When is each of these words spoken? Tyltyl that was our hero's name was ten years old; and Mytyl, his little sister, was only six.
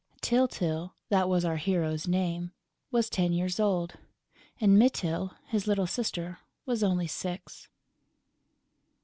Tyltyl 0.19 0.93
that 1.09 1.29
was 1.29 1.45
our 1.45 1.57
hero's 1.57 2.07
name 2.07 2.53
was 2.89 3.07
ten 3.07 3.33
years 3.33 3.59
old; 3.59 3.99
and 4.59 4.75
Mytyl, 4.75 5.35
his 5.45 5.67
little 5.67 5.85
sister, 5.85 6.39
was 6.65 6.81
only 6.83 7.05
six. 7.05 7.67